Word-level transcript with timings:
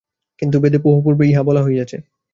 কিন্তু 0.39 0.57
বেদে 0.59 0.79
বহু 0.83 0.99
পূর্বে 1.03 1.23
ইহা 1.27 1.43
বলা 1.43 1.61
হইয়াছে। 1.63 1.97